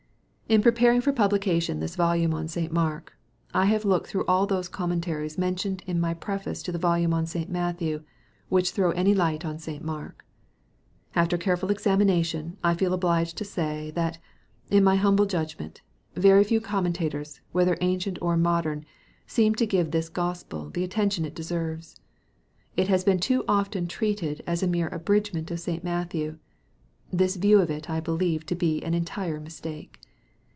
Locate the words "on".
2.33-2.49, 7.13-7.25, 9.45-9.59